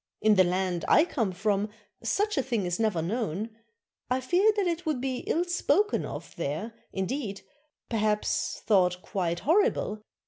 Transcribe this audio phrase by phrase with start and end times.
[0.19, 1.69] In the land I come from
[2.01, 3.51] such a thing is never known;
[4.09, 7.41] I fear that it would be ill spoken of there, indeed,
[7.87, 10.01] per haps, 'thought quite horrible.